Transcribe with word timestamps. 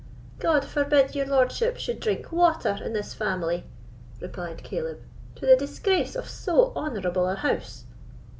"God 0.39 0.65
forbid 0.65 1.13
your 1.13 1.27
lordship 1.27 1.77
should 1.77 1.99
drink 1.99 2.31
water 2.31 2.75
in 2.83 2.93
this 2.93 3.13
family," 3.13 3.65
replied 4.19 4.63
Caleb, 4.63 5.01
"to 5.35 5.45
the 5.45 5.55
disgrace 5.55 6.15
of 6.15 6.27
so 6.27 6.73
honourable 6.75 7.27
an 7.27 7.37
house!" 7.37 7.85